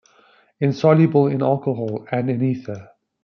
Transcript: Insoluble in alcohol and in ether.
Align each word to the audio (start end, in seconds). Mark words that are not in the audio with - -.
Insoluble 0.59 1.27
in 1.27 1.43
alcohol 1.43 2.07
and 2.11 2.27
in 2.27 2.41
ether. 2.43 2.89